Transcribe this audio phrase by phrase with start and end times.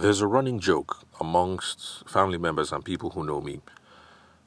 [0.00, 3.60] there's a running joke amongst family members and people who know me.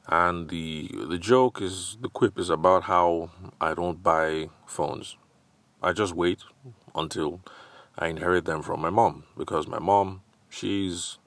[0.07, 3.29] And the the joke is the quip is about how
[3.59, 5.17] I don't buy phones.
[5.81, 6.39] I just wait
[6.95, 7.41] until
[7.97, 11.17] I inherit them from my mom because my mom, she's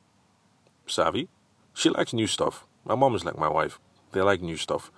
[0.87, 1.29] savvy.
[1.75, 2.66] She likes new stuff.
[2.84, 3.79] My mom is like my wife.
[4.12, 4.91] They like new stuff.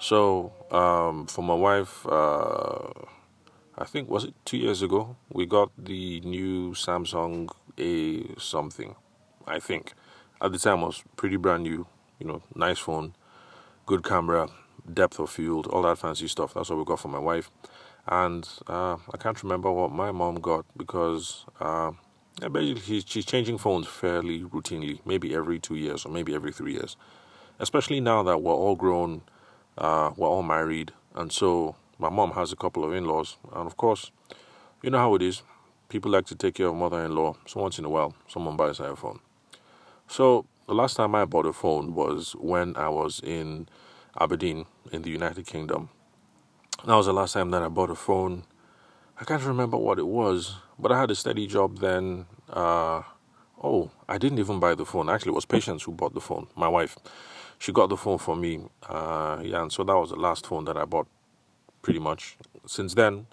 [0.00, 2.90] So, um, for my wife, uh,
[3.76, 8.94] I think was it two years ago, we got the new Samsung A something.
[9.46, 9.94] I think
[10.40, 11.86] at the time was pretty brand new.
[12.18, 13.14] You know, nice phone,
[13.86, 14.48] good camera,
[14.92, 16.54] depth of field, all that fancy stuff.
[16.54, 17.50] That's what we got for my wife.
[18.06, 21.92] And uh, I can't remember what my mom got because uh,
[22.84, 26.96] she's changing phones fairly routinely, maybe every two years or maybe every three years.
[27.58, 29.22] Especially now that we're all grown,
[29.76, 33.76] uh, we're all married, and so my mom has a couple of in-laws, and of
[33.76, 34.10] course,
[34.82, 35.42] you know how it is.
[35.88, 37.36] People like to take care of mother-in-law.
[37.46, 39.20] So once in a while, someone buys a phone.
[40.06, 43.68] So the last time I bought a phone was when I was in
[44.20, 45.88] Aberdeen in the United Kingdom.
[46.84, 48.44] That was the last time that I bought a phone.
[49.18, 52.26] I can't remember what it was, but I had a steady job then.
[52.50, 53.02] Uh,
[53.62, 55.08] oh, I didn't even buy the phone.
[55.08, 56.48] Actually, it was Patience who bought the phone.
[56.54, 56.98] My wife,
[57.58, 58.60] she got the phone for me.
[58.86, 61.08] Uh, yeah, and so that was the last phone that I bought
[61.80, 62.36] pretty much.
[62.66, 63.26] Since then,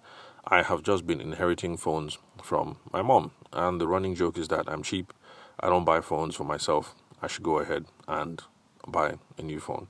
[0.48, 3.32] I have just been inheriting phones from my mom.
[3.52, 5.14] And the running joke is that I'm cheap.
[5.60, 6.96] I don't buy phones for myself.
[7.22, 8.42] I should go ahead and
[8.88, 9.88] buy a new phone.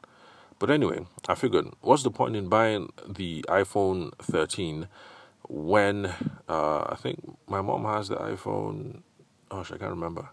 [0.57, 4.87] But anyway, I figured, what's the point in buying the iPhone 13
[5.49, 6.05] when
[6.47, 9.01] uh, I think my mom has the iPhone?
[9.49, 10.29] Gosh, I can't remember.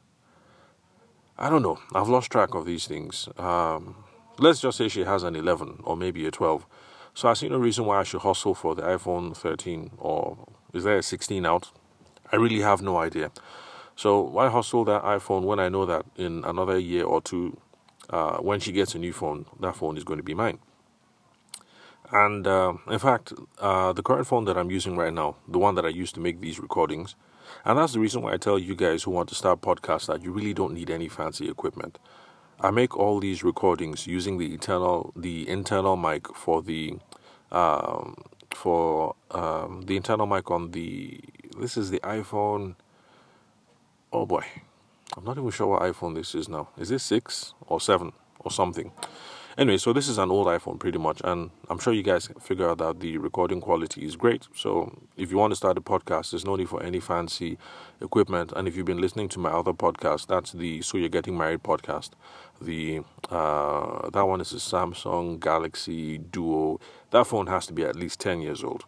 [1.36, 1.78] I don't know.
[1.94, 3.28] I've lost track of these things.
[3.36, 4.04] Um,
[4.38, 6.66] let's just say she has an 11 or maybe a 12.
[7.14, 10.84] So I see no reason why I should hustle for the iPhone 13 or is
[10.84, 11.72] there a 16 out?
[12.32, 13.30] I really have no idea.
[13.94, 17.58] So why hustle that iPhone when I know that in another year or two,
[18.08, 20.58] uh, when she gets a new phone, that phone is going to be mine.
[22.10, 25.74] And uh, in fact, uh, the current phone that I'm using right now, the one
[25.76, 27.14] that I use to make these recordings,
[27.64, 30.22] and that's the reason why I tell you guys who want to start podcasts that
[30.22, 31.98] you really don't need any fancy equipment.
[32.60, 36.98] I make all these recordings using the internal the internal mic for the
[37.50, 38.16] um,
[38.54, 41.20] for um, the internal mic on the
[41.58, 42.76] this is the iPhone.
[44.12, 44.44] Oh boy,
[45.16, 46.68] I'm not even sure what iPhone this is now.
[46.78, 48.92] Is this six or seven or something?
[49.58, 52.70] Anyway, so this is an old iPhone pretty much, and I'm sure you guys figure
[52.70, 54.48] out that the recording quality is great.
[54.54, 57.58] So if you want to start a podcast, there's no need for any fancy
[58.00, 58.52] equipment.
[58.56, 61.62] And if you've been listening to my other podcast, that's the So You're Getting Married
[61.62, 62.10] podcast.
[62.62, 66.80] The uh, that one is a Samsung Galaxy Duo.
[67.10, 68.84] That phone has to be at least 10 years old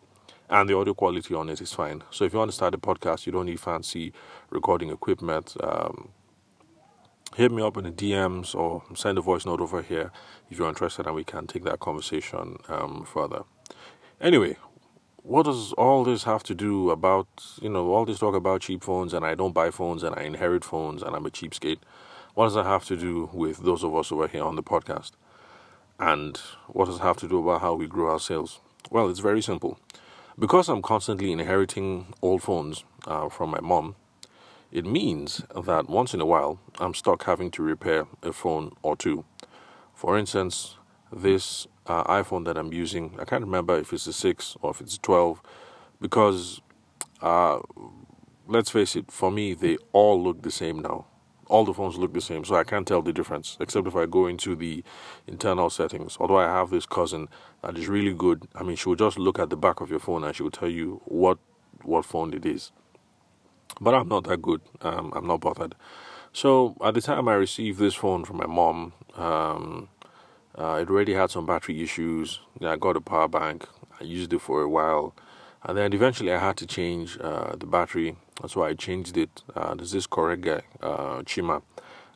[0.48, 2.02] and the audio quality on it is fine.
[2.10, 4.12] So if you want to start a podcast, you don't need fancy
[4.50, 5.56] recording equipment.
[5.62, 6.10] Um,
[7.34, 10.12] hit me up in the DMs or send a voice note over here
[10.50, 13.42] if you're interested, and we can take that conversation um, further.
[14.20, 14.56] Anyway,
[15.22, 17.26] what does all this have to do about
[17.60, 20.22] you know all this talk about cheap phones and I don't buy phones and I
[20.22, 21.78] inherit phones and I'm a cheapskate?
[22.34, 25.12] What does that have to do with those of us over here on the podcast?
[25.98, 28.60] And what does it have to do about how we grow our sales?
[28.90, 29.78] Well, it's very simple.
[30.38, 33.94] Because I'm constantly inheriting old phones uh, from my mom,
[34.74, 38.96] it means that once in a while I'm stuck having to repair a phone or
[38.96, 39.24] two.
[39.94, 40.76] For instance,
[41.12, 44.80] this uh, iPhone that I'm using, I can't remember if it's a 6 or if
[44.80, 45.40] it's a 12,
[46.00, 46.60] because
[47.22, 47.60] uh,
[48.48, 51.06] let's face it, for me, they all look the same now.
[51.46, 54.06] All the phones look the same, so I can't tell the difference, except if I
[54.06, 54.82] go into the
[55.28, 56.16] internal settings.
[56.18, 57.28] Although I have this cousin
[57.62, 58.48] that is really good.
[58.56, 60.50] I mean, she will just look at the back of your phone and she will
[60.50, 61.38] tell you what
[61.82, 62.72] what phone it is
[63.80, 64.60] but I'm not that good.
[64.80, 65.74] Um, I'm not bothered.
[66.32, 69.88] So at the time I received this phone from my mom, um,
[70.56, 72.40] uh, it already had some battery issues.
[72.60, 73.68] I got a power bank.
[74.00, 75.14] I used it for a while,
[75.62, 78.16] and then eventually I had to change uh, the battery.
[78.40, 79.42] That's why I changed it.
[79.54, 81.62] Uh, there's this correct guy, uh, Chima,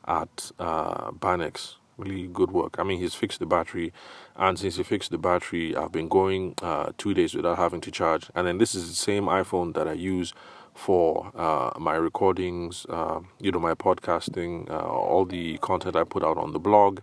[0.06, 1.74] at uh, Banex.
[1.96, 2.76] Really good work.
[2.78, 3.92] I mean, he's fixed the battery,
[4.36, 7.90] and since he fixed the battery, I've been going uh, two days without having to
[7.90, 8.30] charge.
[8.34, 10.32] And then this is the same iPhone that I use
[10.78, 16.22] for uh, my recordings, uh, you know, my podcasting, uh, all the content I put
[16.22, 17.00] out on the blog,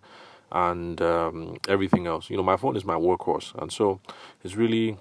[0.52, 2.30] and um, everything else.
[2.30, 4.00] You know, my phone is my workhorse, and so
[4.44, 4.98] it's really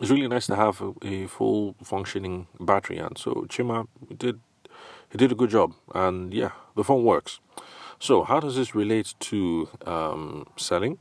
[0.00, 2.96] it's really nice to have a, a full functioning battery.
[2.96, 3.86] And so Chima
[4.16, 4.40] did
[5.10, 7.38] he did a good job, and yeah, the phone works.
[8.00, 10.98] So how does this relate to um, selling?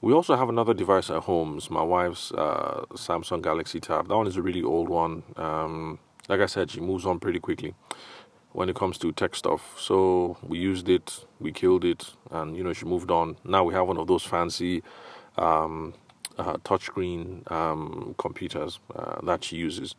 [0.00, 1.58] We also have another device at home.
[1.58, 4.08] It's my wife's uh, Samsung Galaxy Tab.
[4.08, 5.24] That one is a really old one.
[5.36, 5.98] Um,
[6.28, 7.74] like I said, she moves on pretty quickly.
[8.52, 9.76] when it comes to tech stuff.
[9.78, 13.36] So we used it, we killed it, and you know she moved on.
[13.44, 14.82] Now we have one of those fancy
[15.36, 15.94] um,
[16.38, 19.94] uh, touchscreen um, computers uh, that she uses.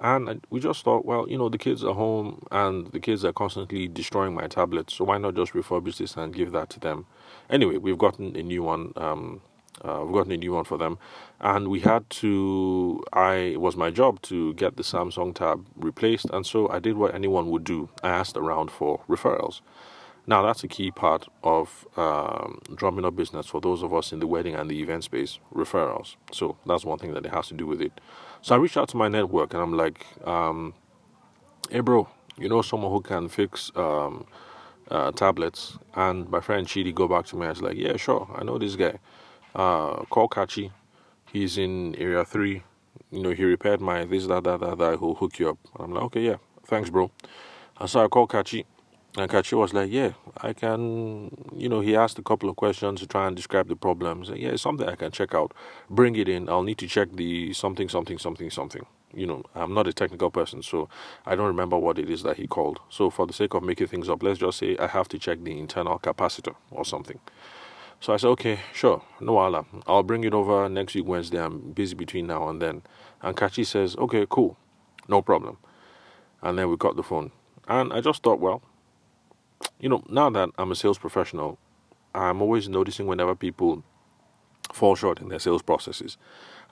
[0.00, 3.32] And we just thought, well, you know, the kids are home and the kids are
[3.32, 7.06] constantly destroying my tablet, so why not just refurbish this and give that to them?
[7.50, 8.92] Anyway, we've gotten a new one.
[8.96, 9.40] Um,
[9.82, 10.98] uh, we've gotten a new one for them,
[11.40, 13.04] and we had to.
[13.12, 16.96] I it was my job to get the Samsung tab replaced, and so I did
[16.96, 17.88] what anyone would do.
[18.02, 19.60] I asked around for referrals.
[20.26, 24.18] Now that's a key part of um, drumming up business for those of us in
[24.18, 25.38] the wedding and the event space.
[25.54, 26.16] Referrals.
[26.32, 28.00] So that's one thing that it has to do with it.
[28.42, 30.74] So I reached out to my network, and I'm like, um,
[31.70, 32.08] "Hey, bro,
[32.38, 34.26] you know someone who can fix?" Um,
[34.90, 37.46] uh, tablets, and my friend Chidi go back to me.
[37.46, 38.98] I was like, "Yeah, sure, I know this guy."
[39.56, 40.70] uh, call Kachi.
[41.32, 42.62] He's in area three.
[43.10, 44.98] You know, he repaired my this, that, that, that, that.
[44.98, 45.58] He'll hook you up.
[45.78, 46.36] I'm like, okay, yeah,
[46.66, 47.10] thanks, bro.
[47.80, 48.64] And so I called Kachi.
[49.18, 53.00] And Kachi was like, yeah, I can, you know, he asked a couple of questions
[53.00, 54.28] to try and describe the problems.
[54.28, 55.54] yeah, it's something I can check out.
[55.88, 56.48] Bring it in.
[56.50, 58.84] I'll need to check the something, something, something, something.
[59.16, 60.90] You know, I'm not a technical person, so
[61.24, 62.80] I don't remember what it is that he called.
[62.90, 65.42] So for the sake of making things up, let's just say I have to check
[65.42, 67.18] the internal capacitor or something.
[67.98, 69.64] So I said, okay, sure, no Allah.
[69.86, 71.42] I'll bring it over next week Wednesday.
[71.42, 72.82] I'm busy between now and then.
[73.22, 74.58] And Kachi says, okay, cool,
[75.08, 75.56] no problem.
[76.42, 77.32] And then we got the phone.
[77.66, 78.60] And I just thought, well,
[79.80, 81.58] you know, now that I'm a sales professional,
[82.14, 83.82] I'm always noticing whenever people
[84.74, 86.18] fall short in their sales processes.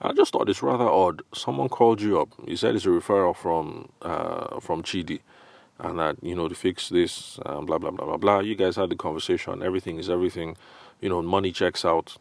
[0.01, 1.21] I just thought it's rather odd.
[1.33, 2.29] Someone called you up.
[2.45, 5.21] You said it's a referral from uh, from Chidi,
[5.79, 8.39] and that you know to fix this, um, blah blah blah blah blah.
[8.39, 9.63] You guys had the conversation.
[9.63, 10.57] Everything is everything
[11.01, 12.17] you know, money checks out.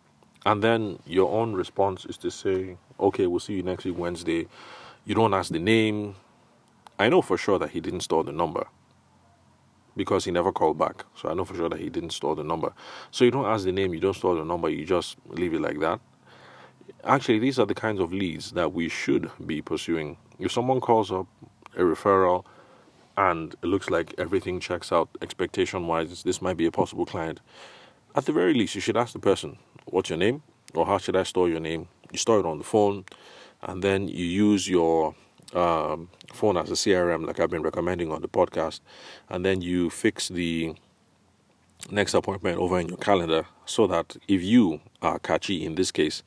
[0.46, 4.46] And then your own response is to say, okay, we'll see you next week, Wednesday.
[5.04, 6.16] You don't ask the name.
[6.98, 8.66] I know for sure that he didn't store the number
[9.96, 11.04] because he never called back.
[11.16, 12.72] So I know for sure that he didn't store the number.
[13.10, 15.60] So you don't ask the name, you don't store the number, you just leave it
[15.60, 16.00] like that.
[17.04, 20.16] Actually, these are the kinds of leads that we should be pursuing.
[20.38, 21.26] If someone calls up
[21.76, 22.44] a referral
[23.16, 27.40] and it looks like everything checks out expectation wise, this might be a possible client
[28.14, 30.42] at the very least, you should ask the person, what's your name?
[30.74, 31.88] Or how should I store your name?
[32.12, 33.04] You store it on the phone,
[33.62, 35.14] and then you use your
[35.52, 38.80] um, phone as a CRM, like I've been recommending on the podcast,
[39.28, 40.74] and then you fix the
[41.94, 46.22] next appointment over in your calendar so that if you are Kachi in this case,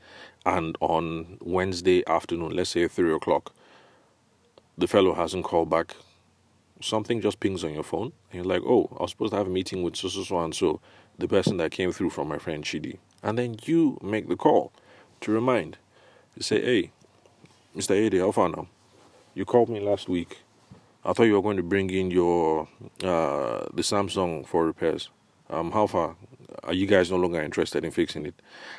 [0.46, 3.54] and on Wednesday afternoon, let's say three o'clock,
[4.78, 5.96] the fellow hasn't called back,
[6.82, 9.48] something just pings on your phone, and you're like, oh, I was supposed to have
[9.48, 10.80] a meeting with so so so and so
[11.18, 12.98] the person that came through from my friend Chidi.
[13.22, 14.72] And then you make the call
[15.22, 15.78] to remind.
[16.36, 16.92] You say, hey,
[17.76, 17.92] Mr.
[17.92, 18.68] Ade, how far now?
[19.34, 20.38] You called me last week.
[21.04, 22.68] I thought you were going to bring in your
[23.04, 25.10] uh, the Samsung for repairs.
[25.50, 26.16] Um, how far?
[26.64, 28.36] Are you guys no longer interested in fixing it?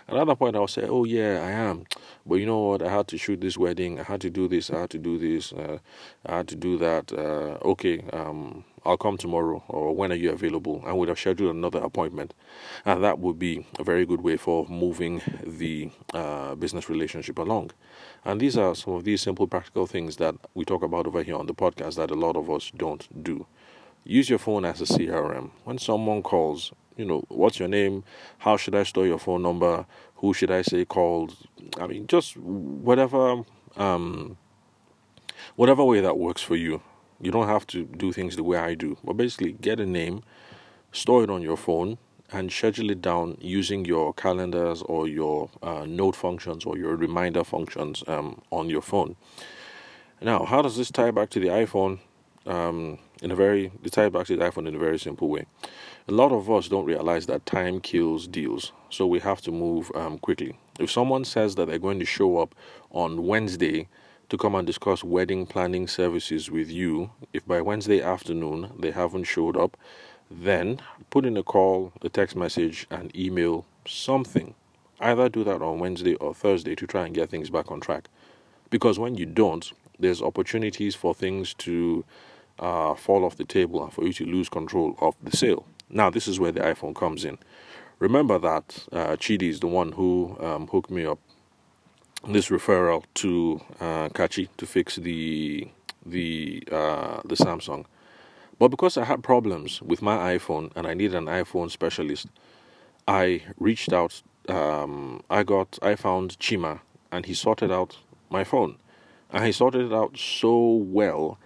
[0.09, 1.85] That point, I'll say, oh yeah, I am.
[2.27, 2.83] But you know what?
[2.83, 4.01] I had to shoot this wedding.
[4.01, 4.71] I had to do this.
[4.71, 5.53] I had to do this.
[5.53, 5.79] Uh,
[6.27, 7.13] I had to do that.
[7.13, 8.05] Uh, okay.
[8.13, 10.83] Um, I'll come tomorrow, or when are you available?
[10.87, 12.33] And would have scheduled another appointment.
[12.85, 17.73] And that would be a very good way for moving the uh, business relationship along.
[18.25, 21.37] And these are some of these simple practical things that we talk about over here
[21.37, 23.47] on the podcast that a lot of us don't do.
[24.05, 25.51] Use your phone as a CRM.
[25.65, 28.05] When someone calls, you know, what's your name?
[28.39, 29.87] How should I store your phone number?
[30.17, 31.37] Who should I say called?
[31.81, 33.43] I mean, just whatever,
[33.77, 34.37] um,
[35.57, 36.83] whatever way that works for you.
[37.21, 38.97] You don't have to do things the way I do.
[39.05, 40.23] But basically, get a name,
[40.93, 41.99] store it on your phone,
[42.31, 47.43] and schedule it down using your calendars or your uh, note functions or your reminder
[47.43, 49.17] functions um, on your phone.
[50.21, 52.01] Now, how does this tie back to the iPhone?
[52.49, 55.45] Um, in a very, the to the iPhone in a very simple way.
[56.09, 59.93] A lot of us don't realize that time kills deals, so we have to move
[59.95, 60.57] um, quickly.
[60.81, 62.55] If someone says that they're going to show up
[62.91, 63.89] on Wednesday
[64.29, 67.11] to come and discuss wedding planning services with you.
[67.33, 69.77] If by Wednesday afternoon they haven't showed up,
[70.31, 74.55] then put in a call, a text message, and email something.
[75.01, 78.09] Either do that on Wednesday or Thursday to try and get things back on track.
[78.69, 82.05] Because when you don't, there's opportunities for things to
[82.59, 85.67] uh, fall off the table and for you to lose control of the sale.
[85.91, 87.39] Now, this is where the iPhone comes in.
[87.99, 91.19] Remember that uh, Chidi is the one who um, hooked me up
[92.27, 95.69] this referral to uh, Kachi to fix the
[96.05, 97.85] the uh, the Samsung.
[98.59, 102.27] But because I had problems with my iPhone and I needed an iPhone specialist,
[103.07, 104.23] I reached out.
[104.49, 106.81] Um, I got I found Chima
[107.13, 107.99] and he sorted out
[108.31, 108.77] my phone,
[109.31, 111.39] and he sorted it out so well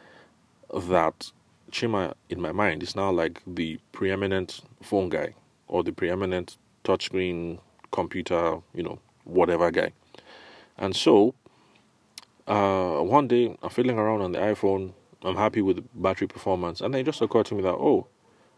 [0.73, 1.31] that
[1.71, 5.35] Chima in my mind is now like the preeminent phone guy
[5.69, 7.59] or the preeminent touchscreen
[7.91, 9.93] computer, you know, whatever guy.
[10.76, 11.35] And so,
[12.47, 14.93] uh, one day I'm fiddling around on the iPhone.
[15.23, 18.07] I'm happy with the battery performance, and then it just occurred to me that oh,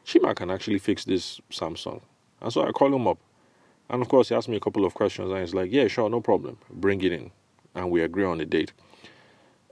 [0.07, 2.01] Chima can actually fix this Samsung.
[2.41, 3.19] And so I call him up,
[3.91, 6.09] and of course he asked me a couple of questions, and he's like, yeah, sure,
[6.09, 7.31] no problem, bring it in,
[7.75, 8.73] and we agree on a date.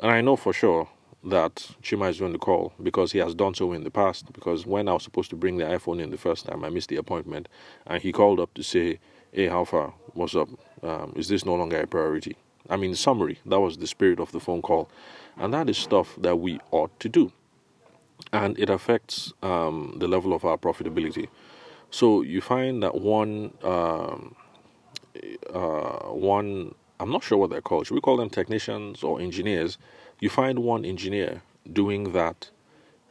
[0.01, 0.89] And I know for sure
[1.25, 4.33] that Chima is going to call because he has done so in the past.
[4.33, 6.89] Because when I was supposed to bring the iPhone in the first time, I missed
[6.89, 7.49] the appointment,
[7.87, 8.99] and he called up to say,
[9.33, 9.95] "Hey, how far?
[10.15, 10.49] What's up?
[10.83, 12.37] Um, is this no longer a priority?"
[12.69, 14.89] I mean, summary, that was the spirit of the phone call,
[15.37, 17.33] and that is stuff that we ought to do,
[18.33, 21.29] and it affects um, the level of our profitability.
[21.91, 24.35] So you find that one, um,
[25.53, 27.89] uh, one, I'm not sure what they're called.
[27.89, 29.77] Should we call them technicians or engineers?
[30.21, 31.43] You find one engineer
[31.73, 32.51] doing that,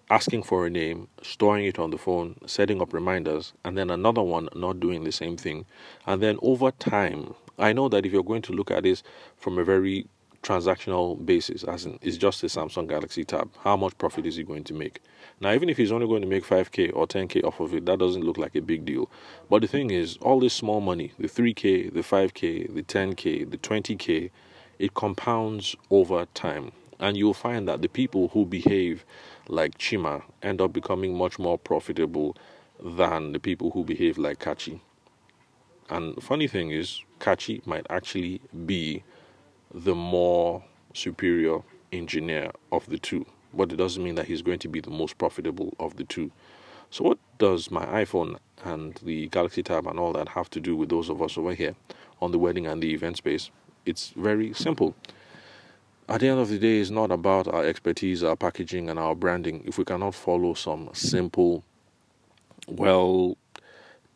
[0.09, 4.23] asking for a name, storing it on the phone, setting up reminders, and then another
[4.23, 5.65] one not doing the same thing.
[6.07, 9.03] And then over time, I know that if you're going to look at this
[9.35, 10.07] from a very
[10.43, 14.43] transactional basis, as in it's just a Samsung Galaxy Tab, how much profit is he
[14.43, 15.01] going to make?
[15.39, 17.99] Now, even if he's only going to make 5k or 10k off of it, that
[17.99, 19.09] doesn't look like a big deal.
[19.49, 23.57] But the thing is, all this small money, the 3k, the 5k, the 10k, the
[23.57, 24.31] 20k,
[24.79, 26.71] it compounds over time
[27.01, 29.03] and you'll find that the people who behave
[29.47, 32.37] like Chima end up becoming much more profitable
[32.79, 34.79] than the people who behave like Kachi.
[35.89, 39.03] And funny thing is, Kachi might actually be
[39.73, 40.63] the more
[40.93, 41.59] superior
[41.91, 45.17] engineer of the two, but it doesn't mean that he's going to be the most
[45.17, 46.31] profitable of the two.
[46.89, 50.75] So, what does my iPhone and the Galaxy Tab and all that have to do
[50.75, 51.75] with those of us over here
[52.21, 53.49] on the wedding and the event space?
[53.85, 54.95] It's very simple
[56.11, 59.15] at the end of the day, it's not about our expertise, our packaging, and our
[59.15, 59.63] branding.
[59.65, 61.63] If we cannot follow some simple,
[62.67, 63.37] well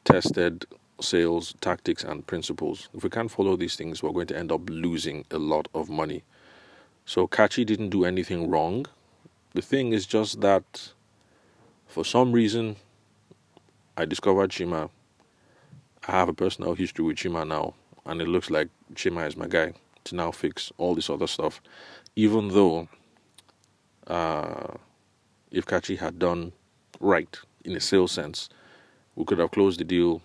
[0.04, 0.66] tested
[1.06, 4.70] sales tactics and principles, if we can't follow these things, we're going to end up
[4.70, 6.24] losing a lot of money.
[7.06, 8.86] So, Kachi didn't do anything wrong.
[9.54, 10.92] The thing is just that
[11.88, 12.76] for some reason,
[13.96, 14.90] I discovered Chima.
[16.08, 17.74] I have a personal history with Chima now,
[18.06, 19.74] and it looks like Chima is my guy
[20.06, 21.62] to now fix all this other stuff.
[22.16, 22.88] Even though,
[24.08, 24.74] uh,
[25.52, 26.52] if Kachi had done
[27.00, 28.50] right in a sales sense,
[29.16, 30.22] we could have closed the deal,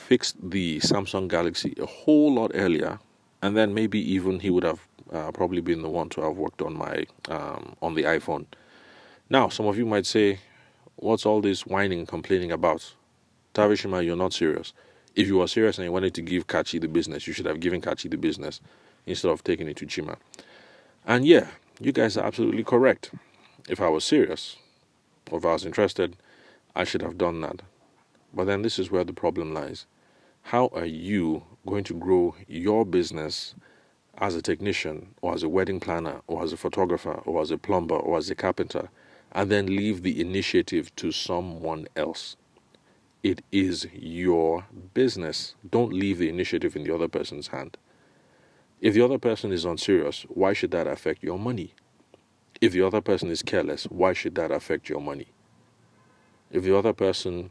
[0.00, 2.98] fixed the Samsung Galaxy a whole lot earlier,
[3.42, 4.80] and then maybe even he would have
[5.12, 8.46] uh, probably been the one to have worked on my um, on the iPhone.
[9.28, 10.40] Now, some of you might say,
[10.96, 12.94] "What's all this whining and complaining about?"
[13.54, 14.72] Tavishima, you're not serious
[15.14, 17.60] if you were serious and you wanted to give Kachi the business, you should have
[17.60, 18.60] given Kachi the business
[19.06, 20.16] instead of taking it to Chima.
[21.06, 21.48] And yeah,
[21.80, 23.10] you guys are absolutely correct.
[23.68, 24.56] If I was serious,
[25.30, 26.16] or if I was interested,
[26.74, 27.62] I should have done that.
[28.32, 29.86] But then this is where the problem lies.
[30.42, 33.54] How are you going to grow your business
[34.18, 37.58] as a technician, or as a wedding planner, or as a photographer, or as a
[37.58, 38.90] plumber, or as a carpenter,
[39.32, 42.36] and then leave the initiative to someone else?
[43.22, 45.54] It is your business.
[45.68, 47.76] Don't leave the initiative in the other person's hand.
[48.80, 51.74] If the other person is unserious, why should that affect your money?
[52.60, 55.28] If the other person is careless, why should that affect your money?
[56.50, 57.50] If the other person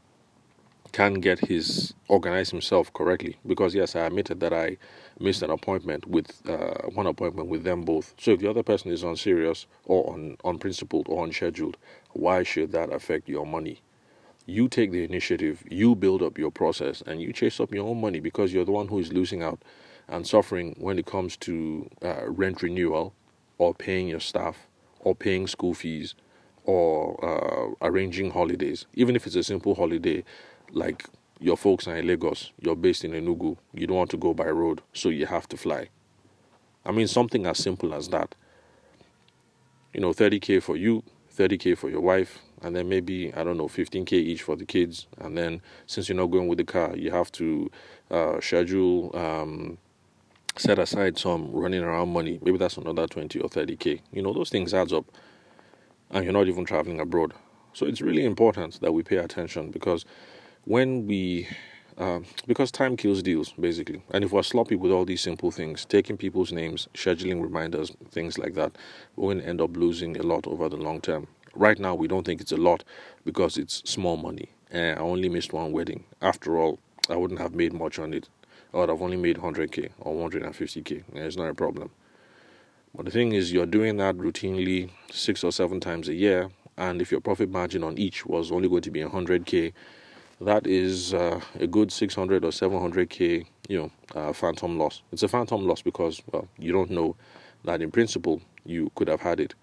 [0.92, 4.78] can get his organize himself correctly, because yes, I admitted that I
[5.20, 8.14] missed an appointment with uh, one appointment with them both.
[8.20, 11.78] So if the other person is unserious or un, unprincipled or unscheduled,
[12.14, 13.82] why should that affect your money?
[14.50, 18.02] you take the initiative, you build up your process, and you chase up your own
[18.02, 19.62] money because you're the one who is losing out
[20.08, 23.14] and suffering when it comes to uh, rent renewal
[23.58, 24.68] or paying your staff
[25.02, 26.16] or paying school fees
[26.66, 28.86] or uh, arranging holidays.
[28.96, 30.24] Even if it's a simple holiday,
[30.72, 31.06] like
[31.40, 34.46] your folks are in Lagos, you're based in Enugu, you don't want to go by
[34.46, 35.90] road, so you have to fly.
[36.86, 38.36] I mean, something as simple as that.
[39.94, 41.04] You know, 30k for you,
[41.36, 45.08] 30k for your wife, and then maybe I don't know 15k each for the kids.
[45.18, 47.72] And then since you're not going with the car, you have to
[48.12, 49.16] uh, schedule.
[49.16, 49.78] Um,
[50.60, 52.40] set aside some running around money.
[52.44, 54.02] Maybe that's another 20 or 30k.
[54.12, 55.06] You know, those things adds up.
[56.12, 57.34] And you're not even traveling abroad.
[57.74, 60.06] So it's really important that we pay attention because
[60.66, 61.48] when we,
[61.98, 64.02] uh, because time kills deals, basically.
[64.12, 68.38] And if we're sloppy with all these simple things, taking people's names, scheduling reminders, things
[68.38, 68.78] like that,
[69.16, 71.28] we're going to end up losing a lot over the long term.
[71.56, 72.84] Right now, we don't think it's a lot
[73.26, 74.50] because it's small money.
[74.72, 76.04] And I only missed one wedding.
[76.22, 78.30] After all, I wouldn't have made much on it.
[78.72, 81.04] or I would have only made 100k or 150k.
[81.10, 81.90] And it's not a problem.
[82.96, 87.02] But the thing is, you're doing that routinely six or seven times a year, and
[87.02, 89.74] if your profit margin on each was only going to be 100k,
[90.42, 95.02] that is uh, a good 600 or 700k, you know, uh, phantom loss.
[95.12, 97.16] It's a phantom loss because well, you don't know
[97.66, 99.54] that in principle you could have had it.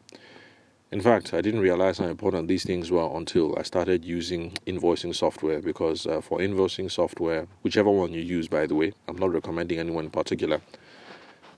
[0.93, 5.15] In fact, I didn't realize how important these things were until I started using invoicing
[5.15, 9.33] software because uh, for invoicing software, whichever one you use, by the way, I'm not
[9.33, 10.61] recommending anyone in particular,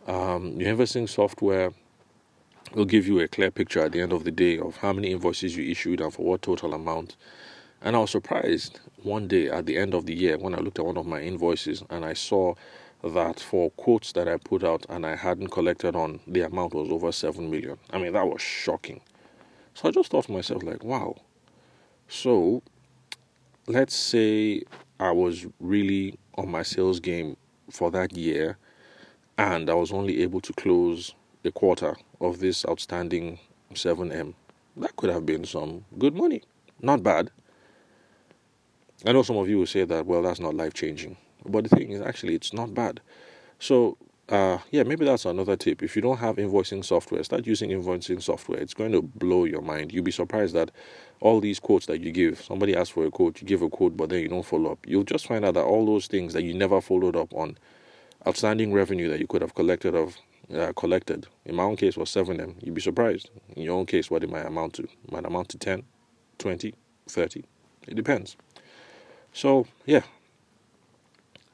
[0.06, 1.72] um, your invoicing software
[2.74, 5.12] will give you a clear picture at the end of the day of how many
[5.12, 7.16] invoices you issued and for what total amount.
[7.82, 10.78] And I was surprised one day at the end of the year when I looked
[10.78, 12.54] at one of my invoices and I saw
[13.02, 16.90] that for quotes that I put out and I hadn't collected on, the amount was
[16.90, 17.78] over 7 million.
[17.90, 19.00] I mean, that was shocking.
[19.74, 21.16] So I just thought to myself, like, wow.
[22.08, 22.62] So
[23.66, 24.62] let's say
[25.00, 27.36] I was really on my sales game
[27.70, 28.58] for that year
[29.38, 33.38] and I was only able to close a quarter of this outstanding
[33.72, 34.34] 7M.
[34.76, 36.42] That could have been some good money.
[36.80, 37.30] Not bad.
[39.04, 41.16] I know some of you will say that, well, that's not life changing.
[41.46, 43.00] But the thing is, actually, it's not bad.
[43.58, 43.96] So
[44.28, 45.82] uh, yeah, maybe that's another tip.
[45.82, 48.60] If you don't have invoicing software, start using invoicing software.
[48.60, 49.92] It's going to blow your mind.
[49.92, 50.70] You'll be surprised that
[51.20, 53.96] all these quotes that you give, somebody asks for a quote, you give a quote,
[53.96, 54.86] but then you don't follow up.
[54.86, 57.56] You'll just find out that all those things that you never followed up on,
[58.26, 60.18] outstanding revenue that you could have collected of
[60.54, 61.26] uh, collected.
[61.46, 62.54] In my own case was 7M.
[62.62, 63.30] You'd be surprised.
[63.56, 64.82] In your own case, what it might amount to.
[64.82, 65.84] It might amount to 10,
[66.38, 66.74] 20,
[67.08, 67.44] 30.
[67.86, 68.36] It depends.
[69.32, 70.02] So, yeah,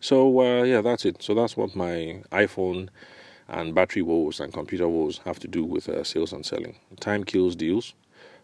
[0.00, 1.22] so uh, yeah, that's it.
[1.22, 2.88] So that's what my iPhone
[3.48, 6.76] and battery woes and computer woes have to do with uh, sales and selling.
[7.00, 7.94] Time kills deals.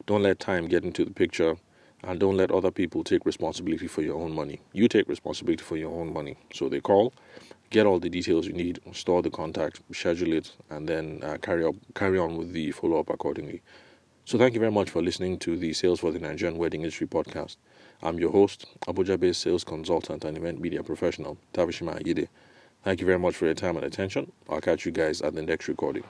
[0.06, 1.56] Don't let time get into the picture,
[2.04, 4.60] and don't let other people take responsibility for your own money.
[4.72, 6.36] You take responsibility for your own money.
[6.54, 7.12] So they call,
[7.70, 11.64] get all the details you need, store the contact, schedule it, and then uh, carry
[11.64, 13.62] up, carry on with the follow up accordingly.
[14.24, 17.06] So thank you very much for listening to the Sales for the Nigerian Wedding Industry
[17.06, 17.56] podcast.
[18.02, 22.28] I'm your host, Abuja based sales consultant and event media professional, Tavishima Agide.
[22.82, 24.32] Thank you very much for your time and attention.
[24.48, 26.04] I'll catch you guys at the next recording.